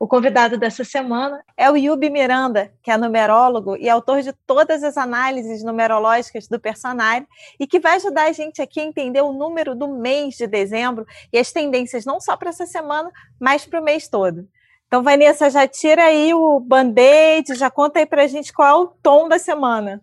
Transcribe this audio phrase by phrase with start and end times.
[0.00, 4.84] O convidado dessa semana é o Yubi Miranda, que é numerólogo e autor de todas
[4.84, 7.26] as análises numerológicas do Personari
[7.58, 11.04] e que vai ajudar a gente aqui a entender o número do mês de dezembro
[11.32, 14.48] e as tendências não só para essa semana, mas para o mês todo.
[14.86, 18.84] Então, Vanessa, já tira aí o band-aid, já conta aí para a gente qual é
[18.84, 20.00] o tom da semana.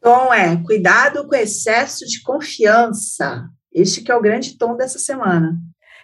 [0.00, 3.48] Tom é cuidado com excesso de confiança.
[3.72, 5.56] Este que é o grande tom dessa semana.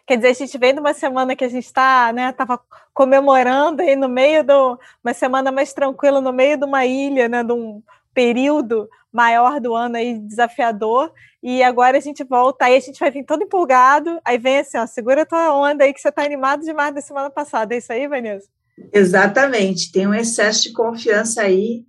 [0.07, 2.61] Quer dizer, a gente vem de uma semana que a gente está, né, estava
[2.93, 7.43] comemorando aí no meio de uma semana mais tranquila, no meio de uma ilha, né,
[7.43, 7.83] de um
[8.13, 13.11] período maior do ano aí desafiador, e agora a gente volta, aí a gente vai
[13.11, 16.65] vir todo empolgado, aí vem assim, ó, segura tua onda aí que você está animado
[16.65, 18.49] demais da semana passada, é isso aí, Vanessa?
[18.93, 21.85] Exatamente, tem um excesso de confiança aí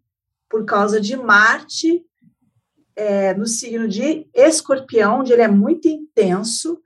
[0.50, 2.06] por causa de Marte
[2.96, 6.80] é, no signo de Escorpião, onde ele é muito intenso,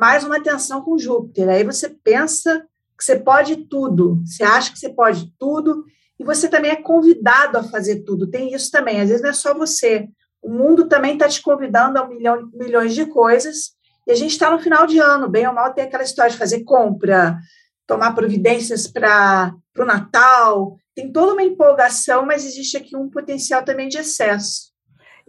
[0.00, 1.46] mais uma tensão com Júpiter.
[1.50, 5.84] Aí você pensa que você pode tudo, você acha que você pode tudo,
[6.18, 8.26] e você também é convidado a fazer tudo.
[8.26, 10.08] Tem isso também, às vezes não é só você.
[10.40, 13.72] O mundo também está te convidando a milhão, milhões de coisas,
[14.06, 16.38] e a gente está no final de ano, bem ou mal tem aquela história de
[16.38, 17.38] fazer compra,
[17.86, 23.88] tomar providências para o Natal, tem toda uma empolgação, mas existe aqui um potencial também
[23.88, 24.69] de excesso.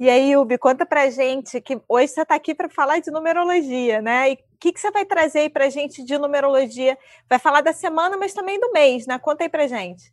[0.01, 4.01] E aí, Ubi, conta pra gente que hoje você está aqui para falar de numerologia,
[4.01, 4.31] né?
[4.31, 6.97] E o que, que você vai trazer aí pra gente de numerologia?
[7.29, 9.19] Vai falar da semana, mas também do mês, né?
[9.19, 10.11] Conta aí pra gente.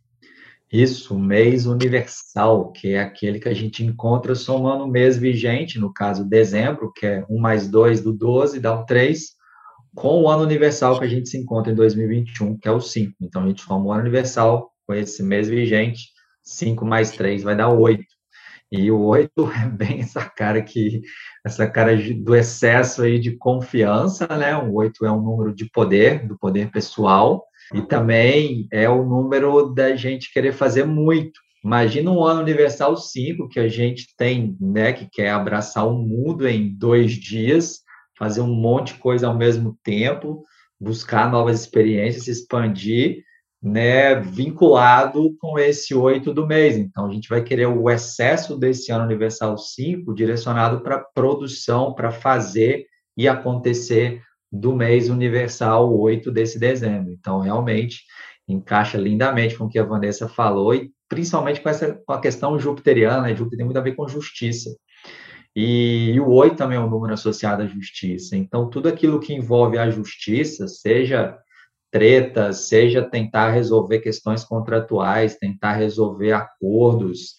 [0.71, 5.91] Isso, mês universal, que é aquele que a gente encontra somando o mês vigente, no
[5.91, 9.31] caso dezembro, que é 1 mais 2 do 12, dá um 3,
[9.95, 13.15] com o ano universal que a gente se encontra em 2021, que é o 5.
[13.19, 16.09] Então, a gente soma o ano universal com esse mês vigente,
[16.43, 18.18] 5 mais 3 vai dar 8.
[18.71, 21.01] E o 8 é bem essa cara que
[21.45, 24.55] essa cara do excesso aí de confiança, né?
[24.55, 29.73] O 8 é um número de poder, do poder pessoal, e também é o número
[29.73, 31.39] da gente querer fazer muito.
[31.63, 36.47] Imagina um ano universal 5 que a gente tem, né, que quer abraçar o mundo
[36.47, 37.81] em dois dias,
[38.17, 40.43] fazer um monte de coisa ao mesmo tempo,
[40.79, 43.23] buscar novas experiências, se expandir
[43.61, 46.77] né, vinculado com esse 8 do mês.
[46.77, 52.11] Então, a gente vai querer o excesso desse ano universal 5 direcionado para produção, para
[52.11, 52.85] fazer
[53.17, 54.21] e acontecer
[54.51, 57.11] do mês universal 8 desse dezembro.
[57.11, 58.03] Então, realmente,
[58.47, 62.57] encaixa lindamente com o que a Vanessa falou e principalmente com essa com a questão
[62.57, 63.35] jupiteriana, né?
[63.35, 64.69] Júpiter tem muito a ver com justiça.
[65.55, 68.37] E, e o 8 também é um número associado à justiça.
[68.37, 71.37] Então, tudo aquilo que envolve a justiça, seja
[71.91, 77.35] tretas, seja tentar resolver questões contratuais, tentar resolver acordos,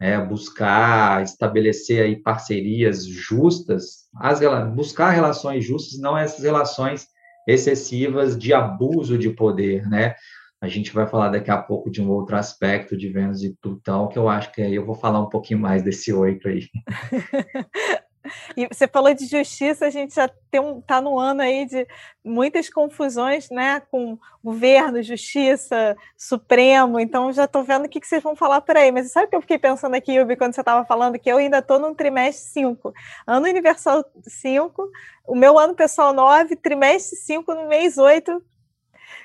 [0.00, 4.40] é, buscar estabelecer aí parcerias justas, as,
[4.74, 7.06] buscar relações justas, não essas relações
[7.46, 10.14] excessivas de abuso de poder, né?
[10.60, 14.08] A gente vai falar daqui a pouco de um outro aspecto de Vênus e Plutão,
[14.08, 16.68] que eu acho que aí eu vou falar um pouquinho mais desse oito aí.
[18.56, 21.86] E você falou de justiça, a gente já tem um, tá no ano aí de
[22.24, 26.98] muitas confusões, né, com governo, justiça, Supremo.
[26.98, 28.90] Então já estou vendo o que, que vocês vão falar por aí.
[28.90, 31.38] Mas sabe o que eu fiquei pensando aqui, Yubi, quando você estava falando que eu
[31.38, 32.94] ainda estou num trimestre 5,
[33.26, 34.90] ano universal 5,
[35.26, 38.42] o meu ano pessoal 9, trimestre 5 no mês 8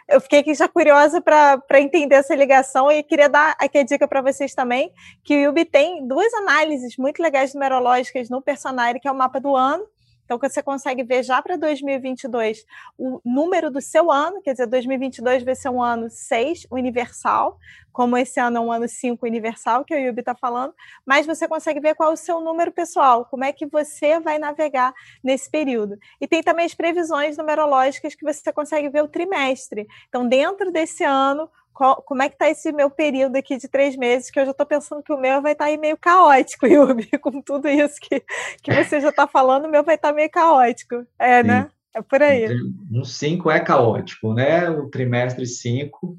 [0.10, 4.08] eu fiquei aqui já curiosa para entender essa ligação e queria dar aqui a dica
[4.08, 4.92] para vocês também,
[5.24, 9.40] que o Yubi tem duas análises muito legais numerológicas no Personari, que é o mapa
[9.40, 9.86] do ano,
[10.30, 12.64] então, você consegue ver já para 2022
[13.00, 17.58] o número do seu ano, quer dizer, 2022 vai ser um ano 6 universal,
[17.92, 20.72] como esse ano é um ano 5 universal, que o Yubi está falando,
[21.04, 24.38] mas você consegue ver qual é o seu número pessoal, como é que você vai
[24.38, 24.94] navegar
[25.24, 25.98] nesse período.
[26.22, 29.88] E tem também as previsões numerológicas que você consegue ver o trimestre.
[30.10, 33.96] Então, dentro desse ano, qual, como é que está esse meu período aqui de três
[33.96, 36.66] meses, que eu já estou pensando que o meu vai estar tá aí meio caótico,
[36.68, 38.24] Yubi, com tudo isso que,
[38.62, 41.06] que você já está falando, o meu vai estar tá meio caótico.
[41.18, 41.48] É, Sim.
[41.48, 41.70] né?
[41.94, 42.48] É por aí.
[42.92, 44.70] Um 5 é caótico, né?
[44.70, 46.18] O trimestre 5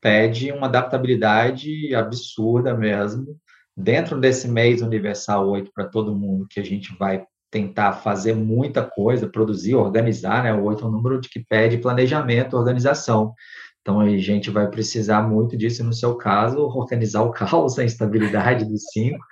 [0.00, 3.36] pede uma adaptabilidade absurda mesmo.
[3.76, 8.82] Dentro desse mês universal 8 para todo mundo, que a gente vai tentar fazer muita
[8.82, 10.52] coisa, produzir, organizar, né?
[10.52, 13.34] O 8 é um número de que pede planejamento, organização.
[13.80, 18.64] Então, a gente vai precisar muito disso, no seu caso, organizar o caos, a instabilidade
[18.64, 19.24] dos cinco,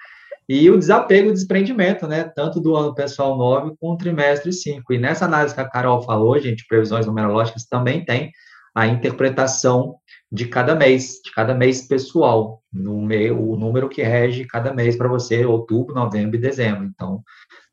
[0.48, 2.24] e o desapego o desprendimento, né?
[2.24, 4.92] Tanto do ano pessoal 9 como o trimestre 5.
[4.92, 8.30] E nessa análise que a Carol falou, gente, previsões numerológicas também tem
[8.74, 9.96] a interpretação
[10.30, 14.96] de cada mês, de cada mês pessoal, no meio, o número que rege cada mês
[14.96, 16.84] para você, outubro, novembro e dezembro.
[16.84, 17.22] Então,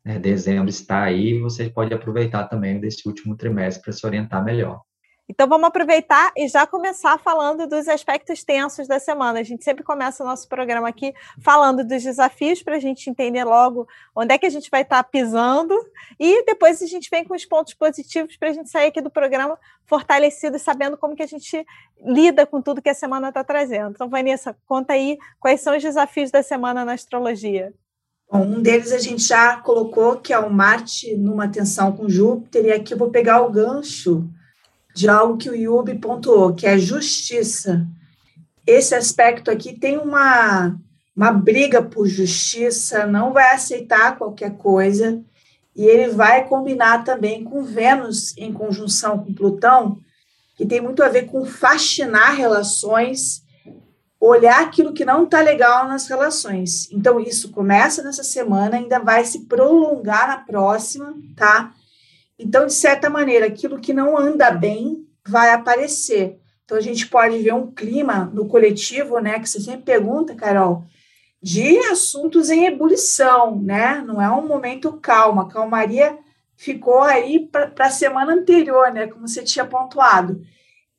[0.04, 4.82] né, dezembro está aí, você pode aproveitar também desse último trimestre para se orientar melhor.
[5.28, 9.40] Então vamos aproveitar e já começar falando dos aspectos tensos da semana.
[9.40, 13.46] A gente sempre começa o nosso programa aqui falando dos desafios para a gente entender
[13.46, 15.74] logo onde é que a gente vai estar tá pisando
[16.20, 19.10] e depois a gente vem com os pontos positivos para a gente sair aqui do
[19.10, 21.66] programa fortalecido e sabendo como que a gente
[22.06, 23.92] lida com tudo que a semana está trazendo.
[23.92, 27.74] Então, Vanessa, conta aí quais são os desafios da semana na astrologia.
[28.32, 32.72] Um deles a gente já colocou, que é o Marte numa tensão com Júpiter, e
[32.72, 34.28] aqui eu vou pegar o gancho
[34.94, 37.86] de algo que o Yubi pontuou, que é justiça.
[38.66, 40.76] Esse aspecto aqui tem uma,
[41.16, 45.22] uma briga por justiça, não vai aceitar qualquer coisa,
[45.76, 49.98] e ele vai combinar também com Vênus em conjunção com Plutão,
[50.56, 53.44] que tem muito a ver com fascinar relações,
[54.20, 56.88] olhar aquilo que não está legal nas relações.
[56.92, 61.74] Então, isso começa nessa semana, ainda vai se prolongar na próxima, tá?
[62.38, 66.40] Então, de certa maneira, aquilo que não anda bem vai aparecer.
[66.66, 70.86] Então, a gente pode ver um clima no coletivo, né, que você sempre pergunta, Carol,
[71.42, 74.02] de assuntos em ebulição, né?
[74.08, 75.50] Não é um momento calma.
[75.50, 76.18] Calmaria
[76.56, 79.08] ficou aí para a semana anterior, né?
[79.08, 80.42] Como você tinha pontuado.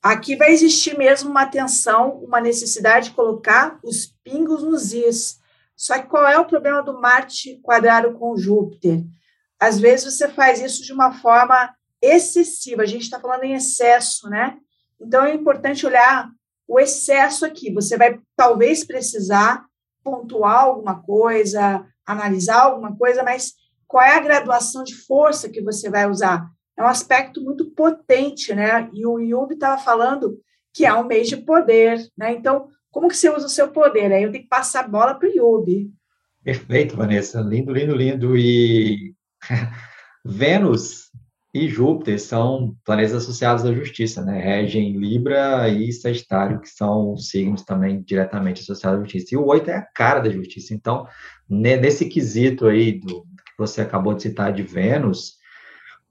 [0.02, 5.38] Aqui vai existir mesmo uma tensão, uma necessidade de colocar os pingos nos is.
[5.74, 9.02] Só que qual é o problema do Marte quadrado com Júpiter?
[9.58, 14.28] Às vezes você faz isso de uma forma excessiva, a gente está falando em excesso,
[14.28, 14.58] né?
[15.00, 16.28] Então é importante olhar
[16.68, 17.72] o excesso aqui.
[17.72, 19.64] Você vai talvez precisar
[20.02, 23.54] pontuar alguma coisa, analisar alguma coisa, mas
[23.86, 26.48] qual é a graduação de força que você vai usar?
[26.76, 28.90] É um aspecto muito potente, né?
[28.92, 30.38] E o Yubi estava falando
[30.72, 32.32] que é um mês de poder, né?
[32.32, 34.12] Então, como que você usa o seu poder?
[34.12, 35.90] Aí eu tenho que passar a bola para o Yubi.
[36.42, 37.40] Perfeito, Vanessa.
[37.40, 38.36] Lindo, lindo, lindo.
[38.36, 39.14] E
[40.24, 41.10] Vênus
[41.52, 44.40] e Júpiter são planetas associados à justiça, né?
[44.40, 49.28] Regem Libra e Sagitário, que são signos também diretamente associados à justiça.
[49.32, 50.74] E o oito é a cara da justiça.
[50.74, 51.06] Então,
[51.48, 55.34] nesse quesito aí do que você acabou de citar de Vênus,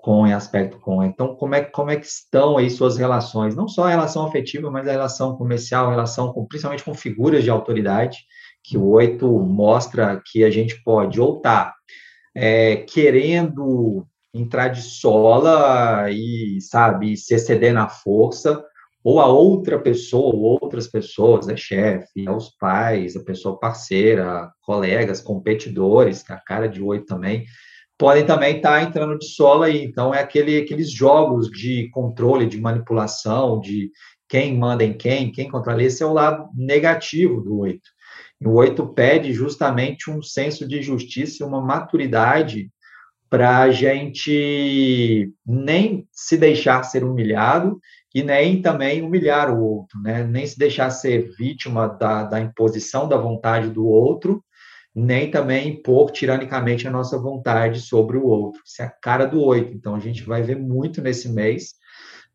[0.04, 1.02] com aspecto com.
[1.02, 3.56] Então, como é, como é que estão aí suas relações?
[3.56, 7.42] Não só a relação afetiva, mas a relação comercial, a relação com, principalmente com figuras
[7.42, 8.20] de autoridade,
[8.62, 11.76] que o oito mostra que a gente pode ou estar tá
[12.36, 18.64] é, querendo entrar de sola e, sabe, se exceder na força,
[19.04, 25.20] ou a outra pessoa, ou outras pessoas, é chefe, aos pais, a pessoa parceira, colegas,
[25.22, 27.46] competidores, a cara de oito também,
[27.98, 29.84] podem também estar tá entrando de sola aí.
[29.84, 33.92] Então, é aquele, aqueles jogos de controle, de manipulação, de
[34.28, 35.84] quem manda em quem, quem controla.
[35.84, 37.90] Esse é o lado negativo do oito.
[38.46, 42.70] O oito pede justamente um senso de justiça e uma maturidade
[43.30, 47.80] para a gente nem se deixar ser humilhado
[48.14, 50.24] e nem também humilhar o outro, né?
[50.24, 54.44] nem se deixar ser vítima da, da imposição da vontade do outro,
[54.94, 58.62] nem também impor tiranicamente a nossa vontade sobre o outro.
[58.64, 59.74] Isso é a cara do oito.
[59.74, 61.74] Então, a gente vai ver muito nesse mês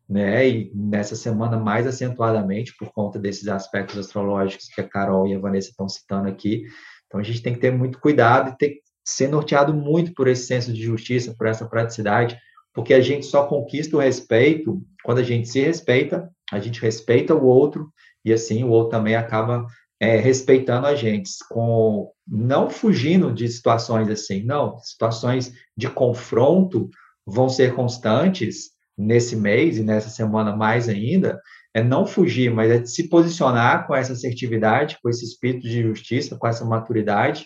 [0.09, 0.47] né?
[0.47, 5.39] E nessa semana mais acentuadamente por conta desses aspectos astrológicos que a Carol e a
[5.39, 6.63] Vanessa estão citando aqui.
[7.05, 10.45] Então a gente tem que ter muito cuidado e ter ser norteado muito por esse
[10.45, 12.37] senso de justiça, por essa praticidade,
[12.73, 17.33] porque a gente só conquista o respeito quando a gente se respeita, a gente respeita
[17.33, 17.91] o outro
[18.23, 19.65] e assim o outro também acaba
[19.99, 26.89] é, respeitando a gente, com não fugindo de situações assim, não, situações de confronto
[27.25, 28.69] vão ser constantes,
[28.99, 31.41] nesse mês e nessa semana mais ainda,
[31.73, 36.35] é não fugir, mas é se posicionar com essa assertividade, com esse espírito de justiça,
[36.35, 37.45] com essa maturidade,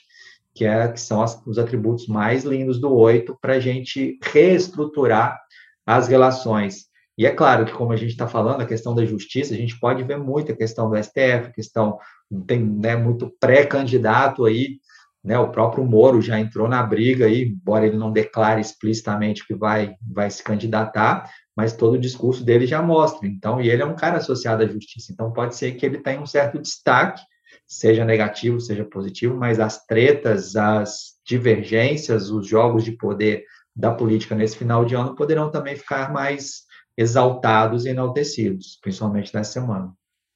[0.55, 5.39] que, é, que são as, os atributos mais lindos do oito, para a gente reestruturar
[5.85, 6.85] as relações.
[7.15, 9.79] E é claro que, como a gente está falando, a questão da justiça, a gente
[9.79, 11.99] pode ver muito a questão do STF, a questão,
[12.47, 14.79] tem né, muito pré-candidato aí,
[15.23, 19.53] né, o próprio Moro já entrou na briga aí, embora ele não declare explicitamente que
[19.53, 23.27] vai, vai se candidatar, mas todo o discurso dele já mostra.
[23.27, 25.11] Então, e ele é um cara associado à justiça.
[25.11, 27.21] Então, pode ser que ele tenha um certo destaque,
[27.67, 33.45] seja negativo, seja positivo, mas as tretas, as divergências, os jogos de poder
[33.75, 36.63] da política nesse final de ano poderão também ficar mais
[36.95, 39.91] exaltados e enaltecidos, principalmente nessa semana.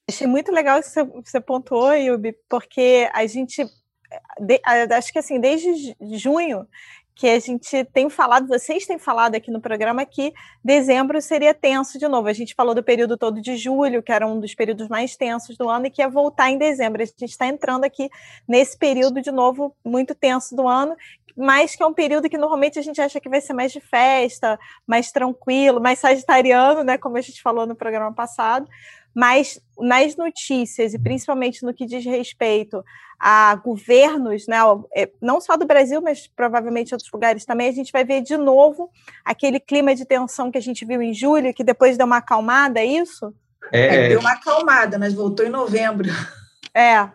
[0.09, 3.63] Achei muito legal que você, pontuou, Yubi, porque a gente,
[4.39, 4.61] de,
[4.95, 6.65] acho que assim, desde junho,
[7.17, 10.31] que a gente tem falado, vocês têm falado aqui no programa que
[10.63, 12.27] dezembro seria tenso de novo.
[12.27, 15.57] A gente falou do período todo de julho, que era um dos períodos mais tensos
[15.57, 17.01] do ano, e que ia voltar em dezembro.
[17.01, 18.07] A gente está entrando aqui
[18.47, 20.95] nesse período de novo muito tenso do ano,
[21.37, 23.79] mas que é um período que normalmente a gente acha que vai ser mais de
[23.79, 26.97] festa, mais tranquilo, mais sagitariano, né?
[26.97, 28.67] Como a gente falou no programa passado
[29.17, 32.85] mas nas notícias, e principalmente no que diz respeito
[33.19, 34.57] a governos, né,
[34.95, 38.37] é, não só do Brasil, mas provavelmente outros lugares também, a gente vai ver de
[38.37, 38.91] novo
[39.25, 42.79] aquele clima de tensão que a gente viu em julho, que depois deu uma acalmada,
[42.79, 43.33] é isso?
[43.71, 46.09] É, é deu uma acalmada, mas voltou em novembro.
[46.71, 47.09] É.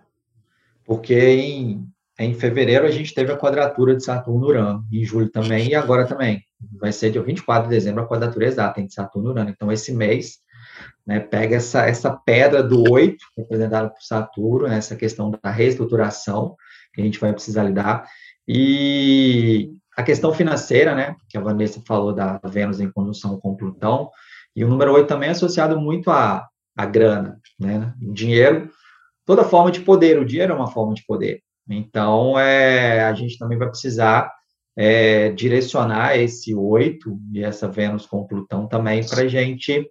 [0.84, 1.86] Porque em,
[2.18, 6.42] em fevereiro a gente teve a quadratura de Saturno-Urano, em julho também, e agora também.
[6.78, 9.50] Vai ser dia 24 de dezembro a quadratura exata entre Saturno-Urano.
[9.50, 10.42] Então, esse mês
[11.06, 16.56] né, pega essa, essa pedra do oito, representada por Saturno, né, essa questão da reestruturação,
[16.94, 18.06] que a gente vai precisar lidar,
[18.46, 24.10] e a questão financeira, né, que a Vanessa falou da Vênus em conjunção com Plutão,
[24.54, 28.70] e o número oito também é associado muito à, à grana, né, dinheiro,
[29.24, 33.38] toda forma de poder, o dinheiro é uma forma de poder, então é, a gente
[33.38, 34.32] também vai precisar
[34.76, 39.86] é, direcionar esse oito e essa Vênus com Plutão também para a gente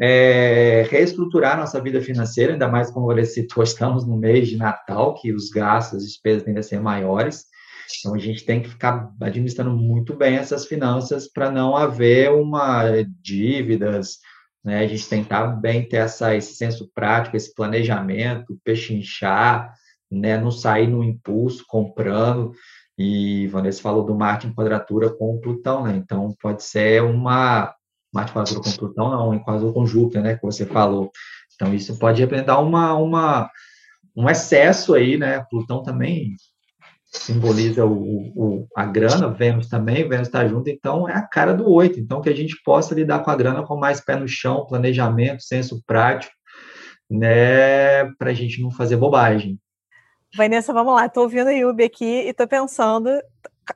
[0.00, 5.14] é, reestruturar nossa vida financeira, ainda mais como você citou, estamos no mês de Natal,
[5.14, 7.44] que os gastos, as despesas tendem a ser maiores.
[7.98, 12.84] Então, a gente tem que ficar administrando muito bem essas finanças para não haver uma
[13.20, 14.18] dívidas,
[14.64, 14.84] né?
[14.84, 19.74] A gente tentar bem ter essa, esse senso prático, esse planejamento, pechinchar,
[20.10, 20.38] né?
[20.38, 22.52] Não sair no impulso comprando.
[22.98, 25.96] E Vanessa falou do Marte em quadratura com Plutão, né?
[25.96, 27.74] Então, pode ser uma
[28.12, 31.10] Marte quadratura com Plutão, não, em quadratura com Júpiter, né, que você falou.
[31.54, 33.50] Então, isso pode representar uma, uma,
[34.16, 36.34] um excesso aí, né, Plutão também
[37.12, 41.68] simboliza o, o, a grana, Vênus também, Vênus está junto, então é a cara do
[41.68, 44.64] oito, então que a gente possa lidar com a grana com mais pé no chão,
[44.66, 46.32] planejamento, senso prático,
[47.10, 49.58] né, para a gente não fazer bobagem.
[50.36, 53.10] Vanessa, vamos lá, estou ouvindo o Yubi aqui e estou pensando,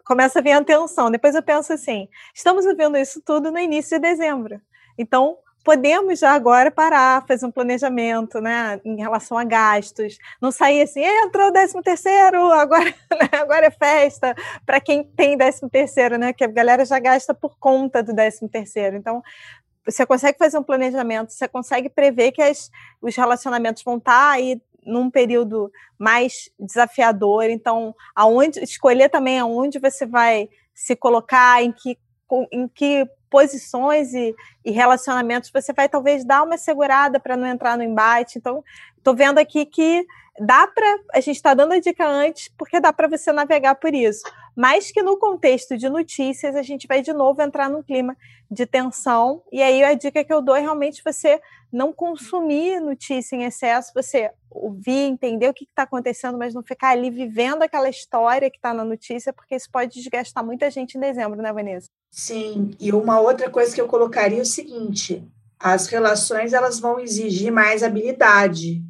[0.05, 1.11] começa a vir a tensão.
[1.11, 4.61] Depois eu penso assim: estamos vivendo isso tudo no início de dezembro.
[4.97, 10.83] Então, podemos já agora parar, fazer um planejamento, né, em relação a gastos, não sair
[10.83, 16.19] assim, entrou o décimo terceiro, agora, né, agora é festa, para quem tem décimo terceiro,
[16.19, 19.23] né, que a galera já gasta por conta do décimo terceiro, então
[19.87, 22.71] você consegue fazer um planejamento, você consegue prever que as,
[23.01, 27.45] os relacionamentos vão estar tá aí num período mais desafiador.
[27.45, 31.99] Então, aonde escolher também aonde você vai se colocar, em que,
[32.51, 37.77] em que posições e, e relacionamentos você vai talvez dar uma segurada para não entrar
[37.77, 38.39] no embate.
[38.39, 38.63] Então,
[38.97, 40.07] estou vendo aqui que
[40.41, 43.95] dá para a gente está dando a dica antes porque dá para você navegar por
[43.95, 44.25] isso
[44.57, 48.17] mas que no contexto de notícias a gente vai de novo entrar num clima
[48.51, 49.43] de tensão.
[49.53, 51.41] E aí a dica que eu dou é realmente você
[51.73, 56.91] não consumir notícia em excesso você ouvir entender o que está acontecendo mas não ficar
[56.91, 61.01] ali vivendo aquela história que está na notícia porque isso pode desgastar muita gente em
[61.01, 61.89] dezembro né Vanessa?
[62.13, 62.71] Sim.
[62.79, 65.27] E uma outra coisa que eu colocaria é o seguinte
[65.59, 68.81] as relações elas vão exigir mais habilidade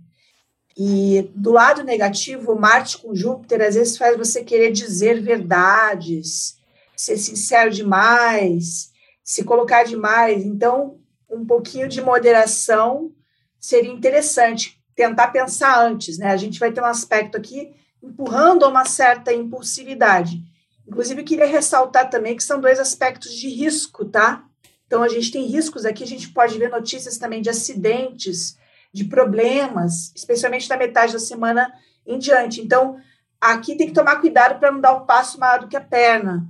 [0.77, 6.59] e do lado negativo, Marte com Júpiter às vezes faz você querer dizer verdades,
[6.97, 8.91] ser sincero demais,
[9.23, 10.45] se colocar demais.
[10.45, 10.99] Então,
[11.31, 13.13] um pouquinho de moderação
[13.61, 14.81] seria interessante.
[14.97, 16.31] Tentar pensar antes, né?
[16.31, 20.43] A gente vai ter um aspecto aqui empurrando a uma certa impulsividade.
[20.87, 24.45] Inclusive, queria ressaltar também que são dois aspectos de risco, tá?
[24.87, 28.57] Então, a gente tem riscos aqui, a gente pode ver notícias também de acidentes,
[28.95, 31.75] de problemas, especialmente na metade da semana
[32.07, 32.61] em diante.
[32.61, 32.97] Então,
[33.41, 36.47] aqui tem que tomar cuidado para não dar um passo maior do que a perna.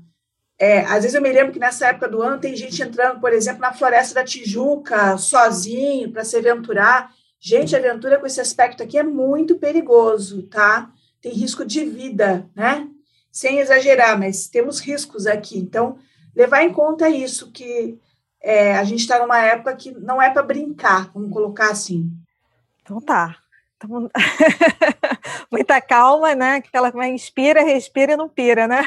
[0.59, 3.33] É, às vezes eu me lembro que nessa época do ano tem gente entrando, por
[3.33, 7.11] exemplo, na floresta da Tijuca, sozinho, para se aventurar.
[7.41, 10.91] Gente, aventura com esse aspecto aqui é muito perigoso, tá?
[11.23, 12.87] Tem risco de vida, né?
[13.33, 15.59] Sem exagerar, mas temos riscos aqui.
[15.59, 15.97] Então,
[16.37, 17.99] levar em conta isso, que
[18.43, 22.13] é, a gente está numa época que não é para brincar, vamos colocar assim.
[22.85, 23.37] Então tá.
[23.77, 24.11] Então,
[25.51, 26.61] muita calma, né?
[26.61, 26.71] Que
[27.09, 28.83] inspira, respira e não pira, né?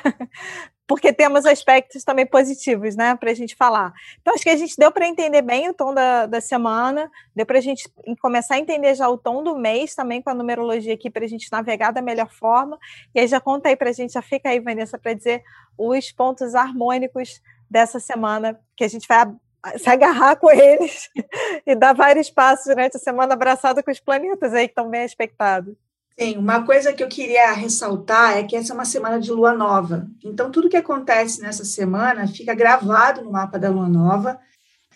[0.87, 3.93] Porque temos aspectos também positivos, né, para a gente falar.
[4.21, 7.45] Então, acho que a gente deu para entender bem o tom da, da semana, deu
[7.45, 10.93] para a gente começar a entender já o tom do mês também com a numerologia
[10.93, 12.79] aqui, para a gente navegar da melhor forma.
[13.13, 15.43] E aí já conta aí para a gente, já fica aí, Vanessa, para dizer
[15.77, 19.29] os pontos harmônicos dessa semana, que a gente vai
[19.77, 21.09] se agarrar com eles
[21.65, 25.03] e dar vários passos durante a semana abraçada com os planetas aí que estão bem
[25.03, 25.75] expectados.
[26.19, 29.53] Sim, uma coisa que eu queria ressaltar é que essa é uma semana de lua
[29.53, 30.07] nova.
[30.25, 34.39] Então, tudo que acontece nessa semana fica gravado no mapa da lua nova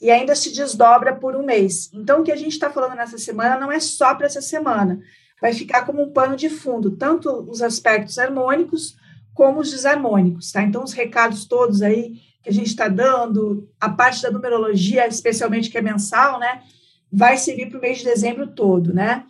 [0.02, 1.92] e ainda se desdobra por um mês.
[1.94, 5.00] Então, o que a gente está falando nessa semana não é só para essa semana,
[5.40, 8.96] vai ficar como um pano de fundo, tanto os aspectos harmônicos
[9.34, 10.64] como os desarmônicos, tá?
[10.64, 15.70] Então, os recados todos aí que a gente está dando, a parte da numerologia, especialmente
[15.70, 16.64] que é mensal, né,
[17.12, 19.26] vai servir para o mês de dezembro todo, né?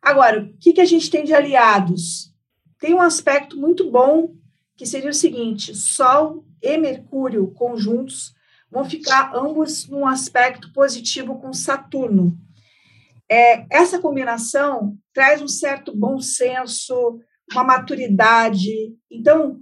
[0.00, 2.32] Agora, o que, que a gente tem de aliados?
[2.78, 4.34] Tem um aspecto muito bom,
[4.76, 8.32] que seria o seguinte: Sol e Mercúrio conjuntos
[8.70, 12.38] vão ficar ambos num aspecto positivo com Saturno.
[13.30, 17.20] É, essa combinação traz um certo bom senso,
[17.52, 18.94] uma maturidade.
[19.10, 19.60] Então,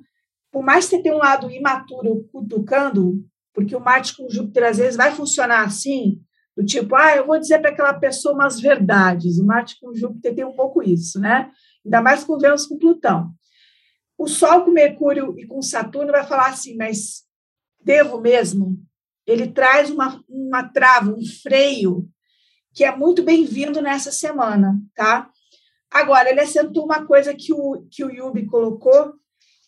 [0.51, 4.79] por mais que você tenha um lado imaturo cutucando, porque o Marte com Júpiter às
[4.79, 6.21] vezes vai funcionar assim,
[6.57, 9.39] do tipo, ah, eu vou dizer para aquela pessoa umas verdades.
[9.39, 11.51] O Marte com Júpiter tem um pouco isso, né?
[11.85, 13.31] Ainda mais com Vênus com Plutão.
[14.19, 17.25] O Sol com Mercúrio e com Saturno vai falar assim, mas
[17.83, 18.79] devo mesmo?
[19.27, 22.09] Ele traz uma, uma trava, um freio,
[22.73, 25.31] que é muito bem-vindo nessa semana, tá?
[25.91, 29.15] Agora, ele acentua uma coisa que o, que o Yubi colocou,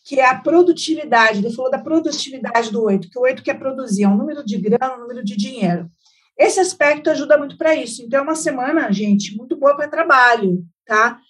[0.09, 1.41] que é a produtividade.
[1.41, 4.57] Ele falou da produtividade do oito, que o oito quer produzir, é um número de
[4.57, 5.87] grana, um número de dinheiro.
[6.35, 8.03] Esse aspecto ajuda muito para isso.
[8.03, 11.21] Então, é uma semana, gente, muito boa para trabalho, tá?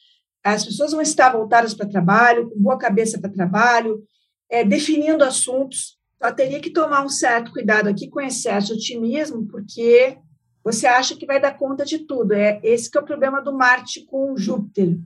[0.45, 4.01] As pessoas vão estar voltadas para trabalho, com boa cabeça para trabalho,
[4.49, 5.99] é, definindo assuntos.
[6.23, 10.17] Só teria que tomar um certo cuidado aqui com excesso de otimismo, porque
[10.63, 12.33] você acha que vai dar conta de tudo.
[12.33, 14.97] É esse que é o problema do Marte com Júpiter.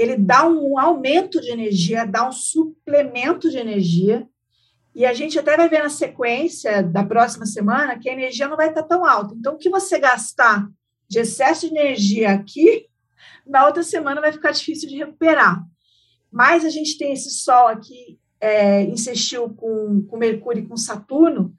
[0.00, 4.26] Ele dá um aumento de energia, dá um suplemento de energia,
[4.94, 8.56] e a gente até vai ver na sequência da próxima semana que a energia não
[8.56, 9.34] vai estar tão alta.
[9.34, 10.66] Então, o que você gastar
[11.06, 12.86] de excesso de energia aqui,
[13.46, 15.62] na outra semana vai ficar difícil de recuperar.
[16.32, 21.52] Mas a gente tem esse Sol aqui é, insistiu com, com Mercúrio e com Saturno,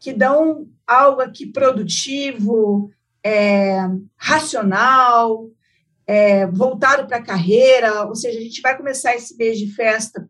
[0.00, 2.90] que dão algo aqui produtivo,
[3.24, 3.78] é,
[4.16, 5.48] racional,
[6.06, 10.28] é, voltado para a carreira, ou seja, a gente vai começar esse mês de festa,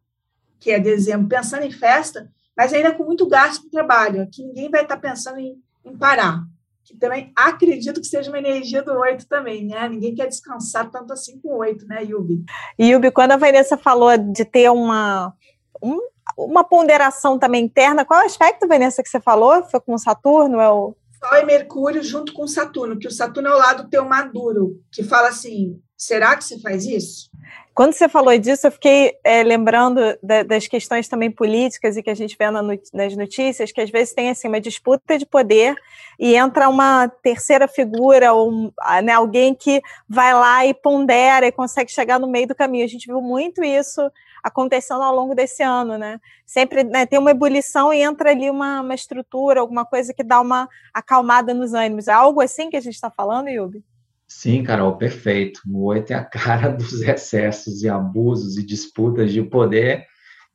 [0.59, 4.23] que é dezembro, pensando em festa, mas ainda com muito gasto para o trabalho.
[4.23, 6.41] Aqui ninguém vai estar pensando em, em parar.
[6.83, 9.89] Que também acredito que seja uma energia do oito também, né?
[9.89, 12.45] Ninguém quer descansar tanto assim com o oito, né, Yubi?
[12.81, 15.35] Yubi, quando a Vanessa falou de ter uma,
[15.83, 15.99] um,
[16.39, 19.65] uma ponderação também interna, qual aspecto, Vanessa, que você falou?
[19.65, 20.61] Foi com Saturno?
[20.61, 20.95] É o...
[21.19, 25.03] Sol e Mercúrio junto com Saturno, que o Saturno é o lado teu maduro, que
[25.03, 27.31] fala assim: será que você faz isso?
[27.75, 32.09] Quando você falou disso, eu fiquei é, lembrando da, das questões também políticas e que
[32.09, 35.75] a gente vê na, nas notícias, que às vezes tem assim, uma disputa de poder
[36.19, 41.93] e entra uma terceira figura, ou né, alguém que vai lá e pondera e consegue
[41.93, 42.85] chegar no meio do caminho.
[42.85, 44.11] A gente viu muito isso
[44.47, 46.21] acontecendo ao longo desse ano, né?
[46.47, 50.41] Sempre né, tem uma ebulição e entra ali uma, uma estrutura, alguma coisa que dá
[50.41, 52.07] uma acalmada nos ânimos.
[52.07, 53.85] É algo assim que a gente está falando, Yubi?
[54.29, 55.61] Sim, Carol, perfeito.
[55.69, 60.07] O oito é a cara dos excessos e abusos e disputas de poder.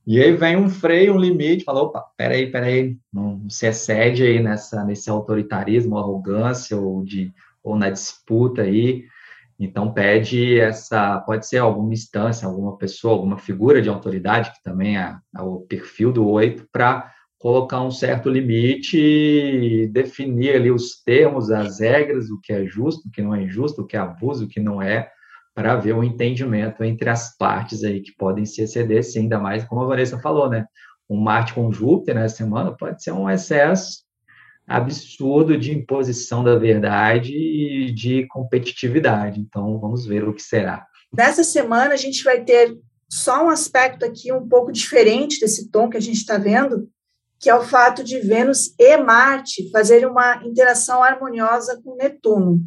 [0.07, 4.41] E aí vem um freio, um limite, fala, opa, peraí, peraí, não se excede aí
[4.41, 9.03] nessa, nesse autoritarismo, arrogância ou, de, ou na disputa aí.
[9.63, 14.97] Então pede essa, pode ser alguma instância, alguma pessoa, alguma figura de autoridade, que também
[14.97, 21.51] é, é o perfil do oito, para colocar um certo limite, definir ali os termos,
[21.51, 24.45] as regras, o que é justo, o que não é injusto, o que é abuso,
[24.45, 25.07] o que não é,
[25.53, 29.63] para ver um entendimento entre as partes aí que podem se exceder, sim, ainda mais
[29.63, 30.65] como a Vanessa falou, né?
[31.07, 34.03] Um Marte com Júpiter nessa semana pode ser um excesso
[34.75, 39.39] absurdo de imposição da verdade e de competitividade.
[39.39, 40.85] Então, vamos ver o que será.
[41.13, 42.77] Nessa semana, a gente vai ter
[43.09, 46.89] só um aspecto aqui um pouco diferente desse tom que a gente está vendo,
[47.39, 52.61] que é o fato de Vênus e Marte fazerem uma interação harmoniosa com Netuno.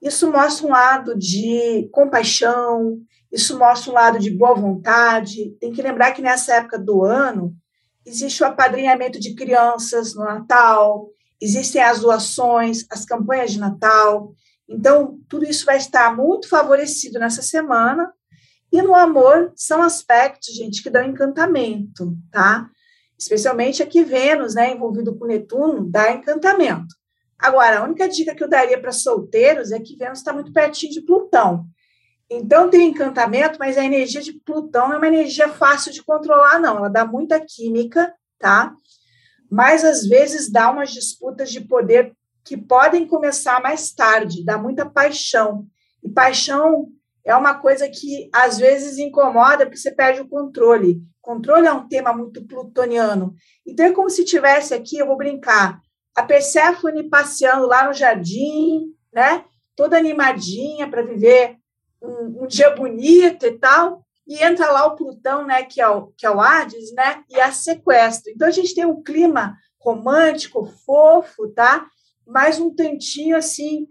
[0.00, 2.98] Isso mostra um lado de compaixão,
[3.32, 5.56] isso mostra um lado de boa vontade.
[5.60, 7.54] Tem que lembrar que nessa época do ano
[8.06, 11.08] existe o apadrinhamento de crianças no Natal,
[11.40, 14.32] existem as doações, as campanhas de Natal.
[14.68, 18.12] Então, tudo isso vai estar muito favorecido nessa semana.
[18.72, 22.68] E no amor, são aspectos, gente, que dão encantamento, tá?
[23.18, 26.94] especialmente aqui Vênus, né, envolvido com Netuno, dá encantamento.
[27.38, 30.92] Agora, a única dica que eu daria para solteiros é que Vênus está muito pertinho
[30.92, 31.66] de Plutão.
[32.36, 36.78] Então tem encantamento, mas a energia de Plutão é uma energia fácil de controlar, não.
[36.78, 38.74] Ela dá muita química, tá?
[39.54, 42.12] mas às vezes dá umas disputas de poder
[42.44, 45.66] que podem começar mais tarde, dá muita paixão.
[46.02, 46.88] E paixão
[47.24, 51.00] é uma coisa que às vezes incomoda porque você perde o controle.
[51.22, 53.32] Controle é um tema muito plutoniano.
[53.64, 55.80] Então é como se tivesse aqui, eu vou brincar,
[56.16, 59.44] a Perséfone passeando lá no jardim, né?
[59.76, 61.58] Toda animadinha para viver
[62.04, 66.08] um, um, dia bonito e tal, e entra lá o Plutão, né, que é o,
[66.16, 68.32] que é o Hades, né, e a sequestra.
[68.32, 71.86] Então a gente tem um clima romântico, fofo, tá?
[72.26, 73.86] Mas um tantinho assim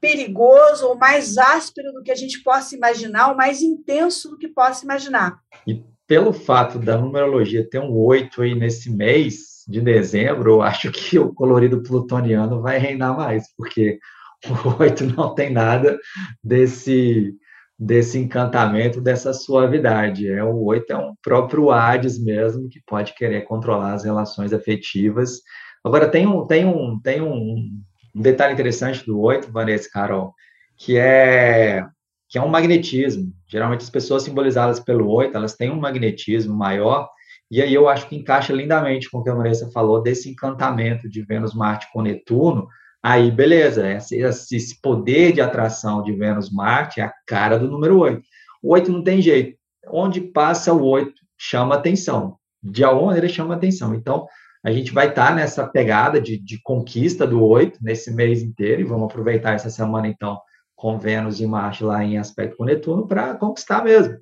[0.00, 4.48] perigoso ou mais áspero do que a gente possa imaginar, ou mais intenso do que
[4.48, 5.38] possa imaginar.
[5.66, 10.92] E pelo fato da numerologia ter um oito aí nesse mês de dezembro, eu acho
[10.92, 13.98] que o colorido plutoniano vai reinar mais, porque
[14.46, 15.98] o oito não tem nada
[16.42, 17.34] desse
[17.78, 20.28] desse encantamento, dessa suavidade.
[20.28, 25.40] É o oito é um próprio Hades mesmo que pode querer controlar as relações afetivas.
[25.84, 27.80] Agora tem um tem um tem um,
[28.14, 30.34] detalhe interessante do oito, Vanessa Carol,
[30.76, 31.84] que é
[32.28, 33.32] que é um magnetismo.
[33.46, 37.08] Geralmente as pessoas simbolizadas pelo oito, elas têm um magnetismo maior,
[37.50, 41.08] e aí eu acho que encaixa lindamente com o que a Vanessa falou desse encantamento
[41.08, 42.66] de Vênus, Marte com Netuno.
[43.02, 47.98] Aí, beleza, esse, esse poder de atração de Vênus, Marte é a cara do número
[48.00, 48.22] oito.
[48.62, 49.56] O oito não tem jeito.
[49.88, 52.36] Onde passa o oito, chama atenção.
[52.62, 53.94] De alguma maneira chama atenção.
[53.94, 54.26] Então,
[54.64, 58.84] a gente vai estar nessa pegada de, de conquista do oito nesse mês inteiro, e
[58.84, 60.40] vamos aproveitar essa semana, então,
[60.74, 64.16] com Vênus e Marte lá em aspecto com Netuno para conquistar mesmo.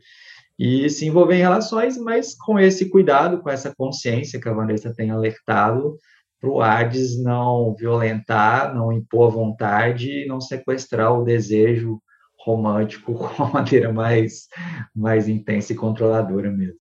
[0.58, 4.94] E se envolver em relações, mas com esse cuidado, com essa consciência que a Vanessa
[4.94, 5.96] tem alertado,
[6.44, 12.02] para o Hades não violentar, não impor vontade, não sequestrar o desejo
[12.38, 14.46] romântico com uma maneira mais,
[14.94, 16.78] mais intensa e controladora mesmo.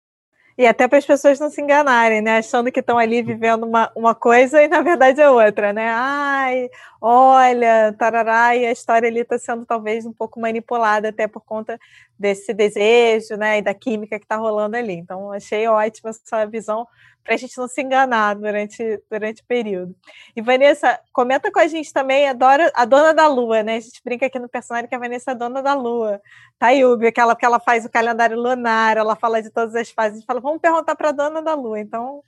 [0.57, 2.37] E até para as pessoas não se enganarem, né?
[2.37, 5.89] Achando que estão ali vivendo uma, uma coisa e na verdade é outra, né?
[5.89, 6.69] Ai,
[6.99, 11.79] olha, tarará, e a história ali está sendo talvez um pouco manipulada até por conta
[12.19, 13.59] desse desejo, né?
[13.59, 14.93] E da química que está rolando ali.
[14.93, 16.85] Então, achei ótima essa visão
[17.23, 19.95] para a gente não se enganar durante, durante o período.
[20.35, 23.75] E Vanessa, comenta com a gente também a, Dora, a dona da lua, né?
[23.75, 26.21] A gente brinca aqui no personagem que a Vanessa é a dona da lua.
[26.57, 30.19] Tayubi, aquela que ela faz o calendário lunar, ela fala de todas as fases, a
[30.19, 31.79] gente fala, vamos perguntar para a dona da lua.
[31.79, 32.23] Então,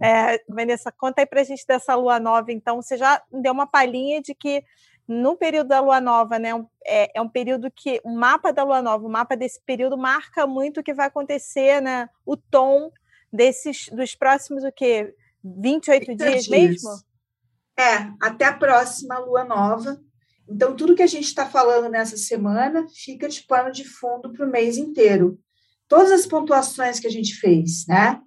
[0.00, 2.50] é, Vanessa, conta aí para a gente dessa lua nova.
[2.52, 4.64] Então, você já deu uma palhinha de que
[5.10, 6.50] no período da lua nova, né,
[6.86, 10.46] é, é, um período que o mapa da lua nova, o mapa desse período marca
[10.46, 12.92] muito o que vai acontecer, né, o tom
[13.32, 15.14] desses dos próximos o quê?
[15.44, 16.90] 28 dias, dias mesmo?
[17.78, 20.00] É, até a próxima lua nova.
[20.48, 24.44] Então, tudo que a gente está falando nessa semana fica de pano de fundo para
[24.44, 25.38] o mês inteiro.
[25.88, 28.20] Todas as pontuações que a gente fez, né?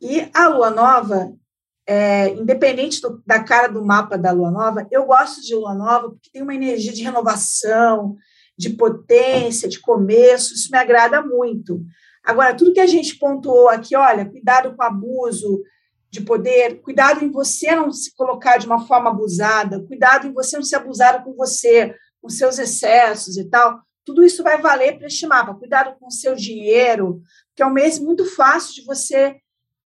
[0.00, 1.32] E a lua nova,
[1.86, 6.10] é, independente do, da cara do mapa da lua nova, eu gosto de lua nova
[6.10, 8.16] porque tem uma energia de renovação,
[8.56, 11.84] de potência, de começo, isso me agrada muito.
[12.24, 15.62] Agora, tudo que a gente pontuou aqui, olha, cuidado com abuso
[16.10, 20.56] de poder, cuidado em você não se colocar de uma forma abusada, cuidado em você
[20.56, 23.80] não ser abusado com você, com seus excessos e tal.
[24.04, 25.54] Tudo isso vai valer para este mapa.
[25.54, 27.20] Cuidado com o seu dinheiro,
[27.54, 29.36] que é um mês muito fácil de você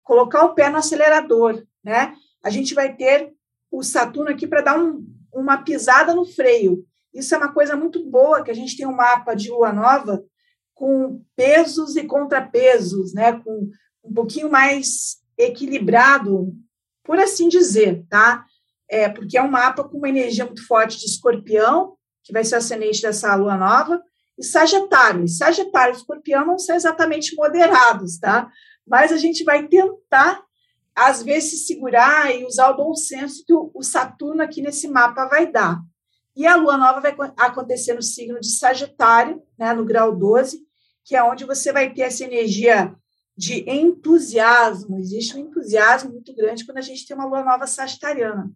[0.05, 2.14] colocar o pé no acelerador, né?
[2.42, 3.33] A gente vai ter
[3.70, 6.85] o Saturno aqui para dar um, uma pisada no freio.
[7.12, 10.22] Isso é uma coisa muito boa, que a gente tem um mapa de lua nova
[10.78, 13.32] com pesos e contrapesos, né?
[13.32, 13.68] com
[14.04, 16.54] um pouquinho mais equilibrado,
[17.02, 18.44] por assim dizer, tá?
[18.88, 22.54] É, porque é um mapa com uma energia muito forte de escorpião, que vai ser
[22.54, 24.00] ascendente dessa lua nova,
[24.38, 25.24] e Sagitário.
[25.24, 28.48] E Sagitário e Escorpião não são exatamente moderados, tá?
[28.86, 30.40] Mas a gente vai tentar,
[30.94, 35.26] às vezes, se segurar e usar o bom senso que o Saturno aqui nesse mapa
[35.26, 35.80] vai dar.
[36.36, 40.67] E a lua nova vai acontecer no signo de Sagitário, né, no grau 12,
[41.08, 42.94] que é onde você vai ter essa energia
[43.34, 44.98] de entusiasmo.
[44.98, 48.52] Existe um entusiasmo muito grande quando a gente tem uma lua nova sagitariana.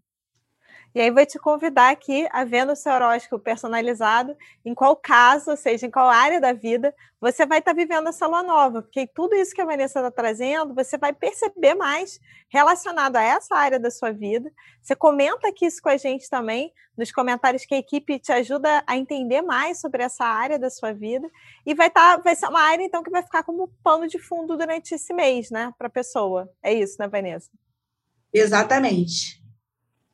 [0.95, 5.51] E aí vou te convidar aqui a ver no seu horóscopo personalizado em qual caso,
[5.51, 8.83] ou seja, em qual área da vida você vai estar tá vivendo essa lua nova,
[8.83, 13.55] porque tudo isso que a Vanessa está trazendo, você vai perceber mais relacionado a essa
[13.55, 14.51] área da sua vida.
[14.83, 18.83] Você comenta aqui isso com a gente também, nos comentários que a equipe te ajuda
[18.87, 21.31] a entender mais sobre essa área da sua vida.
[21.65, 24.57] E vai, tá, vai ser uma área, então, que vai ficar como pano de fundo
[24.57, 26.51] durante esse mês, né, para a pessoa.
[26.63, 27.49] É isso, né, Vanessa?
[28.33, 29.42] Exatamente.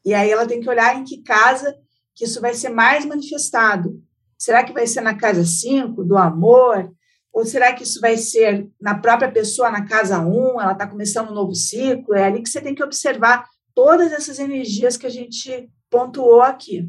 [0.09, 1.77] E aí ela tem que olhar em que casa
[2.15, 4.03] que isso vai ser mais manifestado.
[4.39, 6.91] Será que vai ser na casa 5, do amor?
[7.31, 10.87] Ou será que isso vai ser na própria pessoa, na casa 1, um, ela está
[10.87, 12.15] começando um novo ciclo?
[12.15, 16.89] É ali que você tem que observar todas essas energias que a gente pontuou aqui.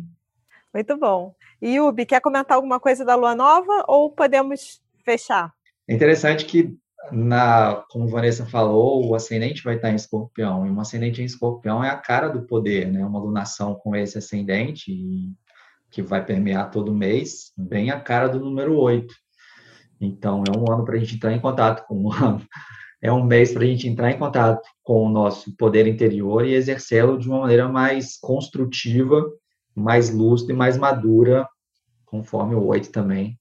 [0.73, 1.36] Muito bom.
[1.62, 5.51] E Ubi, quer comentar alguma coisa da lua nova ou podemos fechar?
[5.89, 6.73] É interessante que,
[7.12, 11.83] na, como Vanessa falou, o ascendente vai estar em escorpião, e um ascendente em escorpião
[11.83, 13.03] é a cara do poder, né?
[13.05, 14.93] Uma lunação com esse ascendente,
[15.89, 19.13] que vai permear todo mês, bem a cara do número 8.
[19.99, 22.41] Então, é um ano para a gente entrar em contato com o ano.
[23.01, 26.53] É um mês para a gente entrar em contato com o nosso poder interior e
[26.53, 29.25] exercê-lo de uma maneira mais construtiva,
[29.73, 31.47] mais lúcida e mais madura,
[32.05, 33.39] conforme o 8 também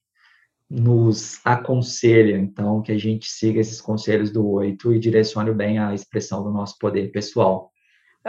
[0.70, 2.37] nos aconselha.
[2.37, 6.50] Então, que a gente siga esses conselhos do 8 e direcione bem a expressão do
[6.50, 7.72] nosso poder pessoal.